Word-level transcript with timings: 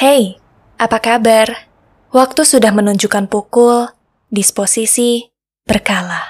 Hey, 0.00 0.40
apa 0.80 0.96
kabar? 0.96 1.68
Waktu 2.08 2.48
sudah 2.48 2.72
menunjukkan 2.72 3.28
pukul, 3.28 3.84
disposisi, 4.32 5.28
berkala. 5.68 6.24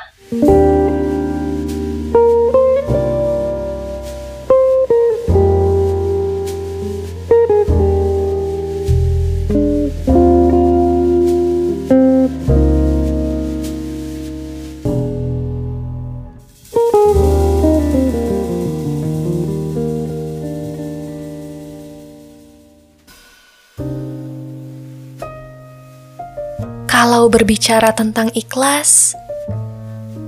Berbicara 27.30 27.94
tentang 27.94 28.34
ikhlas, 28.34 29.14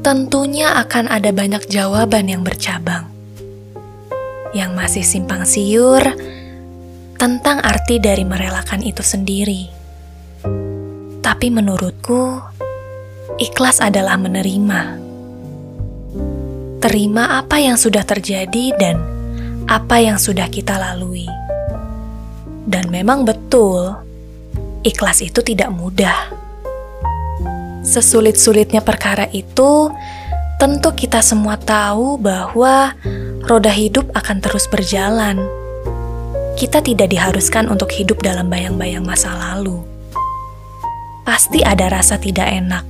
tentunya 0.06 0.70
akan 0.79 1.11
ada 1.11 1.34
banyak 1.34 1.66
jawaban 1.66 2.30
yang 2.30 2.47
bercabang. 2.47 3.11
Yang 4.55 4.70
masih 4.70 5.05
simpang 5.05 5.42
siur 5.42 6.06
tentang 7.19 7.59
arti 7.59 7.98
dari 7.98 8.23
merelakan 8.23 8.87
itu 8.87 9.02
sendiri. 9.02 9.66
Tapi 11.19 11.47
menurutku, 11.51 12.38
ikhlas 13.42 13.83
adalah 13.83 14.14
menerima. 14.14 15.03
Terima 16.78 17.42
apa 17.42 17.58
yang 17.58 17.75
sudah 17.75 18.06
terjadi 18.06 18.75
dan 18.78 19.03
apa 19.67 19.98
yang 19.98 20.23
sudah 20.23 20.47
kita 20.47 20.78
lalui. 20.78 21.27
Dan 22.62 22.95
memang 22.95 23.27
betul, 23.27 23.91
ikhlas 24.86 25.23
itu 25.23 25.42
tidak 25.42 25.70
mudah 25.70 26.42
Sesulit-sulitnya 27.83 28.78
perkara 28.78 29.27
itu, 29.34 29.91
tentu 30.62 30.94
kita 30.94 31.19
semua 31.19 31.58
tahu 31.58 32.14
bahwa 32.14 32.94
roda 33.42 33.74
hidup 33.74 34.06
akan 34.14 34.39
terus 34.39 34.70
berjalan. 34.70 35.42
Kita 36.55 36.78
tidak 36.78 37.11
diharuskan 37.11 37.66
untuk 37.66 37.91
hidup 37.91 38.22
dalam 38.22 38.47
bayang-bayang 38.47 39.02
masa 39.02 39.34
lalu. 39.34 39.83
Pasti 41.27 41.66
ada 41.66 41.91
rasa 41.91 42.22
tidak 42.22 42.47
enak, 42.47 42.86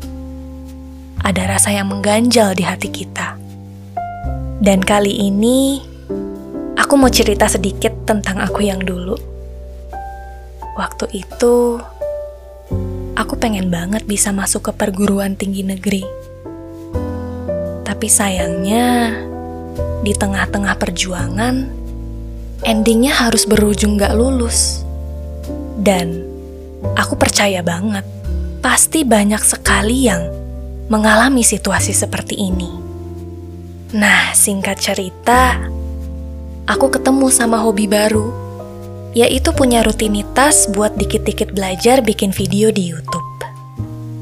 ada 1.24 1.56
rasa 1.56 1.72
yang 1.72 1.88
mengganjal 1.88 2.52
di 2.52 2.64
hati 2.64 2.92
kita. 2.92 3.40
Dan 4.60 4.84
kali 4.84 5.24
ini, 5.24 5.80
aku 6.76 7.00
mau 7.00 7.08
cerita 7.08 7.48
sedikit 7.48 7.96
tentang 8.04 8.44
aku 8.44 8.60
yang 8.60 8.84
dulu. 8.84 9.16
Waktu 10.76 11.16
itu, 11.16 11.80
aku 13.22 13.38
pengen 13.38 13.70
banget 13.70 14.02
bisa 14.02 14.34
masuk 14.34 14.66
ke 14.66 14.72
perguruan 14.74 15.38
tinggi 15.38 15.62
negeri. 15.62 16.02
Tapi 17.86 18.06
sayangnya, 18.10 19.14
di 20.02 20.10
tengah-tengah 20.10 20.74
perjuangan, 20.74 21.70
endingnya 22.66 23.14
harus 23.14 23.46
berujung 23.46 23.94
gak 23.94 24.18
lulus. 24.18 24.82
Dan 25.78 26.26
aku 26.98 27.14
percaya 27.14 27.62
banget, 27.62 28.02
pasti 28.58 29.06
banyak 29.06 29.42
sekali 29.46 30.10
yang 30.10 30.26
mengalami 30.90 31.46
situasi 31.46 31.94
seperti 31.94 32.34
ini. 32.42 32.70
Nah, 33.94 34.34
singkat 34.34 34.82
cerita, 34.82 35.62
aku 36.66 36.90
ketemu 36.90 37.30
sama 37.30 37.62
hobi 37.62 37.86
baru 37.86 38.41
yaitu 39.12 39.52
punya 39.52 39.84
rutinitas 39.84 40.68
buat 40.72 40.96
dikit-dikit 40.96 41.52
belajar 41.52 42.00
bikin 42.00 42.32
video 42.32 42.72
di 42.72 42.92
YouTube. 42.92 43.28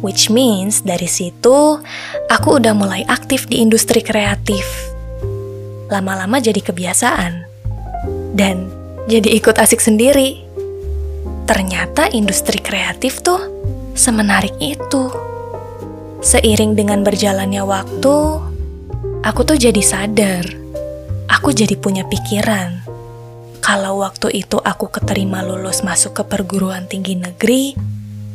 Which 0.03 0.33
means 0.33 0.83
dari 0.83 1.07
situ 1.07 1.79
aku 2.33 2.49
udah 2.59 2.75
mulai 2.75 3.07
aktif 3.07 3.47
di 3.47 3.63
industri 3.63 4.03
kreatif. 4.03 4.65
Lama-lama 5.93 6.41
jadi 6.43 6.59
kebiasaan. 6.59 7.47
Dan 8.35 8.71
jadi 9.07 9.29
ikut 9.39 9.61
asik 9.61 9.79
sendiri. 9.83 10.43
Ternyata 11.45 12.09
industri 12.15 12.63
kreatif 12.63 13.21
tuh 13.21 13.43
semenarik 13.93 14.55
itu. 14.59 15.11
Seiring 16.21 16.77
dengan 16.77 17.03
berjalannya 17.05 17.65
waktu, 17.65 18.17
aku 19.25 19.41
tuh 19.45 19.59
jadi 19.59 19.83
sadar. 19.83 20.45
Aku 21.29 21.53
jadi 21.53 21.77
punya 21.77 22.05
pikiran 22.09 22.90
kalau 23.71 24.03
waktu 24.03 24.43
itu 24.43 24.59
aku 24.59 24.91
keterima 24.91 25.47
lulus 25.47 25.87
masuk 25.87 26.19
ke 26.19 26.23
perguruan 26.27 26.91
tinggi 26.91 27.15
negeri, 27.15 27.79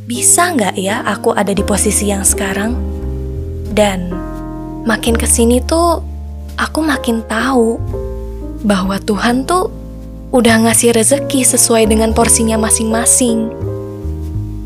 bisa 0.08 0.56
nggak 0.56 0.80
ya 0.80 1.04
aku 1.04 1.36
ada 1.36 1.52
di 1.52 1.60
posisi 1.60 2.08
yang 2.08 2.24
sekarang? 2.24 2.72
Dan 3.68 4.16
makin 4.88 5.12
ke 5.20 5.28
sini 5.28 5.60
tuh, 5.60 6.00
aku 6.56 6.80
makin 6.80 7.20
tahu 7.28 7.76
bahwa 8.64 8.96
Tuhan 9.04 9.44
tuh 9.44 9.68
udah 10.32 10.72
ngasih 10.72 10.96
rezeki 10.96 11.44
sesuai 11.44 11.92
dengan 11.92 12.16
porsinya 12.16 12.56
masing-masing. 12.56 13.52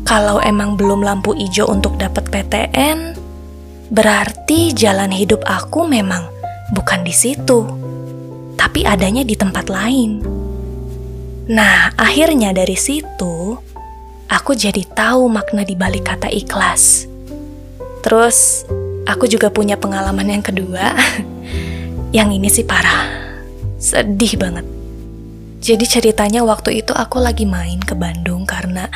Kalau 0.06 0.38
emang 0.38 0.78
belum 0.78 1.02
lampu 1.02 1.34
hijau 1.34 1.66
untuk 1.66 1.98
dapat 1.98 2.30
PTN, 2.30 3.18
berarti 3.90 4.70
jalan 4.70 5.10
hidup 5.10 5.42
aku 5.50 5.82
memang 5.90 6.30
bukan 6.70 7.02
di 7.02 7.10
situ, 7.10 7.66
tapi 8.54 8.86
adanya 8.86 9.26
di 9.26 9.34
tempat 9.34 9.66
lain. 9.66 10.39
Nah, 11.50 11.90
akhirnya 11.98 12.54
dari 12.54 12.78
situ 12.78 13.58
aku 14.30 14.54
jadi 14.54 14.86
tahu 14.86 15.26
makna 15.26 15.66
di 15.66 15.74
balik 15.74 16.06
kata 16.06 16.30
ikhlas. 16.30 17.10
Terus 18.06 18.62
aku 19.02 19.26
juga 19.26 19.50
punya 19.50 19.74
pengalaman 19.74 20.30
yang 20.30 20.46
kedua. 20.46 20.94
yang 22.16 22.30
ini 22.30 22.46
sih 22.46 22.62
parah. 22.62 23.34
Sedih 23.82 24.38
banget. 24.38 24.62
Jadi 25.58 25.90
ceritanya 25.90 26.46
waktu 26.46 26.86
itu 26.86 26.94
aku 26.94 27.18
lagi 27.18 27.50
main 27.50 27.82
ke 27.82 27.98
Bandung 27.98 28.46
karena 28.46 28.86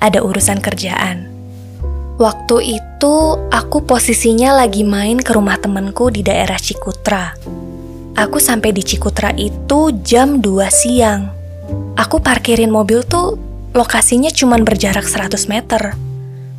ada 0.00 0.24
urusan 0.24 0.64
kerjaan. 0.64 1.28
Waktu 2.16 2.80
itu 2.80 3.14
aku 3.52 3.84
posisinya 3.84 4.64
lagi 4.64 4.80
main 4.80 5.20
ke 5.20 5.36
rumah 5.36 5.60
temenku 5.60 6.08
di 6.08 6.24
daerah 6.24 6.56
Cikutra. 6.56 7.36
Aku 8.16 8.40
sampai 8.40 8.72
di 8.72 8.80
Cikutra 8.80 9.36
itu 9.36 9.92
jam 10.00 10.40
2 10.40 10.72
siang 10.72 11.41
aku 11.96 12.18
parkirin 12.20 12.72
mobil 12.72 13.04
tuh 13.06 13.38
lokasinya 13.72 14.28
cuma 14.32 14.60
berjarak 14.60 15.04
100 15.08 15.48
meter. 15.48 15.96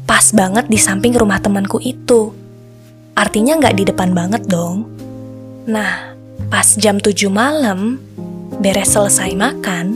Pas 0.03 0.25
banget 0.35 0.67
di 0.67 0.77
samping 0.77 1.15
rumah 1.15 1.39
temanku 1.39 1.79
itu. 1.79 2.33
Artinya 3.13 3.61
nggak 3.61 3.75
di 3.77 3.83
depan 3.87 4.11
banget 4.11 4.49
dong. 4.49 4.89
Nah, 5.69 6.17
pas 6.49 6.65
jam 6.75 6.99
7 6.99 7.29
malam, 7.29 8.01
beres 8.59 8.91
selesai 8.91 9.31
makan, 9.37 9.95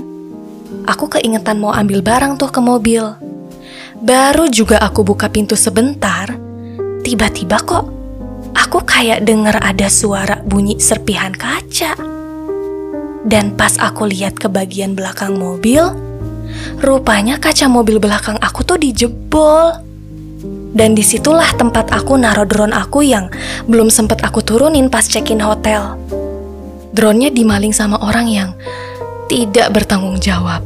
aku 0.88 1.12
keingetan 1.18 1.60
mau 1.60 1.76
ambil 1.76 2.00
barang 2.00 2.40
tuh 2.40 2.50
ke 2.54 2.62
mobil. 2.64 3.04
Baru 3.98 4.46
juga 4.48 4.78
aku 4.78 5.02
buka 5.02 5.28
pintu 5.28 5.58
sebentar, 5.58 6.30
tiba-tiba 7.02 7.58
kok 7.66 7.86
aku 8.54 8.86
kayak 8.86 9.26
denger 9.26 9.58
ada 9.58 9.90
suara 9.90 10.40
bunyi 10.46 10.78
serpihan 10.78 11.34
kaca. 11.34 12.17
Dan 13.28 13.60
pas 13.60 13.76
aku 13.76 14.08
lihat 14.08 14.40
ke 14.40 14.48
bagian 14.48 14.96
belakang 14.96 15.36
mobil, 15.36 15.84
rupanya 16.80 17.36
kaca 17.36 17.68
mobil 17.68 18.00
belakang 18.00 18.40
aku 18.40 18.64
tuh 18.64 18.80
dijebol. 18.80 19.84
Dan 20.72 20.96
di 20.96 21.04
situlah 21.04 21.52
tempat 21.60 21.92
aku 21.92 22.16
naruh 22.16 22.48
drone 22.48 22.72
aku 22.72 23.04
yang 23.04 23.28
belum 23.68 23.92
sempet 23.92 24.24
aku 24.24 24.40
turunin 24.40 24.88
pas 24.88 25.04
check-in 25.04 25.44
hotel. 25.44 26.00
Drone-nya 26.96 27.28
dimaling 27.36 27.76
sama 27.76 28.00
orang 28.00 28.32
yang 28.32 28.50
tidak 29.28 29.76
bertanggung 29.76 30.24
jawab. 30.24 30.64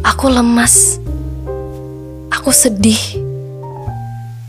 Aku 0.00 0.32
lemas. 0.32 0.96
Aku 2.32 2.56
sedih. 2.56 3.20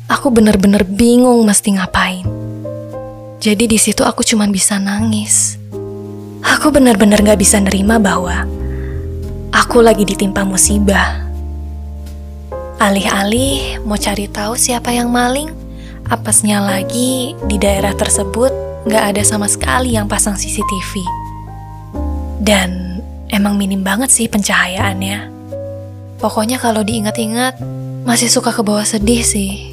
Aku 0.07 0.31
bener-bener 0.31 0.87
bingung 0.87 1.43
mesti 1.43 1.75
ngapain. 1.75 2.23
Jadi 3.43 3.67
di 3.67 3.75
situ 3.75 4.07
aku 4.07 4.23
cuma 4.23 4.47
bisa 4.47 4.79
nangis. 4.79 5.62
Aku 6.43 6.75
benar-benar 6.75 7.23
gak 7.23 7.39
bisa 7.39 7.59
nerima 7.63 7.95
bahwa 7.99 8.43
aku 9.55 9.79
lagi 9.79 10.03
ditimpa 10.03 10.43
musibah. 10.43 11.23
Alih-alih 12.83 13.79
mau 13.87 13.95
cari 13.95 14.27
tahu 14.27 14.59
siapa 14.59 14.91
yang 14.91 15.07
maling, 15.07 15.47
apesnya 16.11 16.59
lagi 16.59 17.31
di 17.47 17.55
daerah 17.55 17.95
tersebut 17.95 18.51
gak 18.91 19.15
ada 19.15 19.23
sama 19.23 19.47
sekali 19.47 19.95
yang 19.95 20.11
pasang 20.11 20.35
CCTV. 20.35 20.99
Dan 22.43 22.99
emang 23.31 23.55
minim 23.55 23.79
banget 23.87 24.11
sih 24.11 24.27
pencahayaannya. 24.27 25.31
Pokoknya 26.19 26.59
kalau 26.59 26.83
diingat-ingat, 26.83 27.59
masih 28.03 28.27
suka 28.27 28.51
ke 28.51 28.59
bawah 28.59 28.83
sedih 28.83 29.23
sih. 29.23 29.71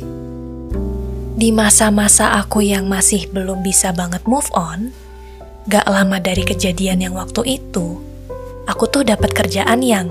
Di 1.34 1.50
masa-masa 1.50 2.38
aku 2.38 2.62
yang 2.62 2.87
masih 2.87 3.26
belum 3.34 3.62
bisa 3.66 3.90
banget 3.90 4.23
move 4.26 4.46
on, 4.55 4.94
Gak 5.68 5.84
lama 5.84 6.16
dari 6.16 6.40
kejadian 6.46 7.04
yang 7.04 7.14
waktu 7.18 7.60
itu, 7.60 8.00
aku 8.64 8.84
tuh 8.88 9.04
dapat 9.04 9.34
kerjaan 9.34 9.84
yang 9.84 10.08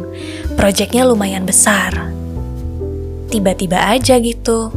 proyeknya 0.54 1.07
lumayan 1.07 1.48
besar. 1.48 2.12
Tiba-tiba 3.30 3.94
aja 3.94 4.18
gitu, 4.22 4.69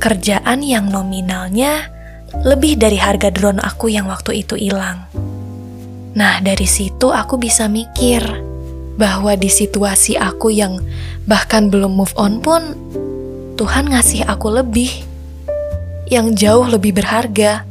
kerjaan 0.00 0.64
yang 0.64 0.88
nominalnya 0.92 1.92
lebih 2.44 2.76
dari 2.76 3.00
harga 3.00 3.32
drone 3.32 3.60
aku 3.60 3.88
yang 3.88 4.08
waktu 4.08 4.44
itu 4.44 4.56
hilang. 4.56 5.08
Nah, 6.18 6.40
dari 6.42 6.66
situ 6.66 7.12
aku 7.12 7.38
bisa 7.38 7.70
mikir 7.70 8.20
bahwa 8.98 9.38
di 9.38 9.46
situasi 9.46 10.18
aku 10.18 10.50
yang 10.50 10.82
bahkan 11.28 11.70
belum 11.70 11.94
move 11.94 12.16
on 12.18 12.42
pun, 12.42 12.74
Tuhan 13.54 13.92
ngasih 13.92 14.26
aku 14.26 14.50
lebih, 14.50 14.90
yang 16.08 16.32
jauh 16.32 16.64
lebih 16.64 16.96
berharga. 16.96 17.67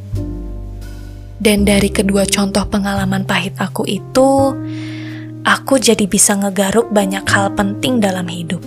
Dan 1.37 1.69
dari 1.69 1.93
kedua 1.93 2.25
contoh 2.25 2.65
pengalaman 2.65 3.21
pahit 3.21 3.53
aku 3.61 3.85
itu, 3.85 4.57
aku 5.45 5.77
jadi 5.77 6.09
bisa 6.09 6.33
ngegaruk 6.33 6.89
banyak 6.89 7.21
hal 7.29 7.53
penting 7.53 8.01
dalam 8.01 8.25
hidup. 8.25 8.61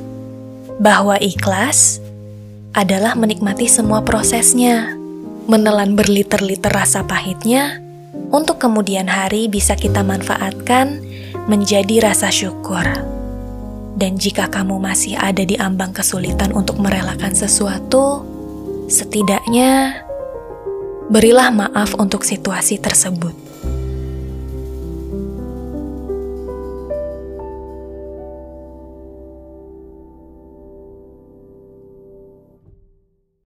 Bahwa 0.78 1.18
ikhlas 1.18 1.98
adalah 2.72 3.18
menikmati 3.18 3.66
semua 3.66 4.06
prosesnya, 4.06 4.94
menelan 5.50 5.98
berliter-liter 5.98 6.70
rasa 6.70 7.02
pahitnya, 7.02 7.82
untuk 8.30 8.62
kemudian 8.62 9.10
hari 9.10 9.50
bisa 9.50 9.74
kita 9.74 10.06
manfaatkan 10.06 11.02
menjadi 11.50 12.06
rasa 12.06 12.30
syukur. 12.30 12.86
Dan 13.98 14.16
jika 14.16 14.46
kamu 14.46 14.78
masih 14.78 15.18
ada 15.18 15.42
di 15.42 15.58
ambang 15.58 15.90
kesulitan 15.90 16.54
untuk 16.54 16.78
merelakan 16.78 17.34
sesuatu, 17.34 18.22
setidaknya 18.86 20.06
berilah 21.10 21.50
maaf 21.50 21.98
untuk 21.98 22.22
situasi 22.22 22.78
tersebut. 22.78 23.49